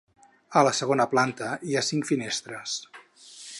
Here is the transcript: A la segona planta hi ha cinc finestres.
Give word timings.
A 0.61 0.63
la 0.67 0.71
segona 0.77 1.05
planta 1.11 1.51
hi 1.69 1.77
ha 1.81 1.85
cinc 1.91 2.09
finestres. 2.13 2.77